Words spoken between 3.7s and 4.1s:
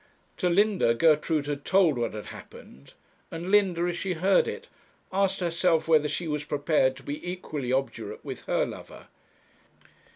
as